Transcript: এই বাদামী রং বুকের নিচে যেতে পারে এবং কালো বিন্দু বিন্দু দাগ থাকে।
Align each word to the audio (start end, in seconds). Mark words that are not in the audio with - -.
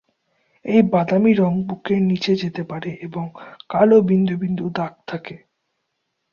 এই 0.65 0.81
বাদামী 0.91 1.31
রং 1.33 1.53
বুকের 1.67 2.01
নিচে 2.01 2.31
যেতে 2.35 2.61
পারে 2.63 2.91
এবং 3.01 3.25
কালো 3.69 3.97
বিন্দু 4.01 4.35
বিন্দু 4.37 4.65
দাগ 4.69 4.93
থাকে। 5.07 5.35